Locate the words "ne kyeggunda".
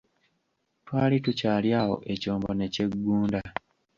2.53-3.41